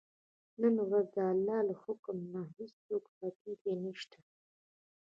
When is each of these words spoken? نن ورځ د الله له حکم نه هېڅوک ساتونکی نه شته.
نن 0.61 0.75
ورځ 0.87 1.07
د 1.15 1.17
الله 1.31 1.59
له 1.69 1.75
حکم 1.83 2.17
نه 2.33 2.41
هېڅوک 2.55 3.03
ساتونکی 3.17 3.73
نه 3.83 3.91
شته. 3.99 4.19